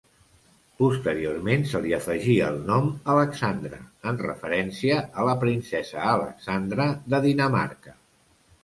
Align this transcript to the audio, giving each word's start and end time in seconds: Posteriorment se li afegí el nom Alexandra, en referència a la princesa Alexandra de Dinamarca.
Posteriorment 0.77 1.65
se 1.73 1.81
li 1.83 1.93
afegí 1.97 2.37
el 2.47 2.57
nom 2.71 2.89
Alexandra, 3.17 3.83
en 4.13 4.19
referència 4.25 4.99
a 5.25 5.29
la 5.31 5.37
princesa 5.47 6.05
Alexandra 6.17 6.91
de 7.15 7.23
Dinamarca. 7.31 7.99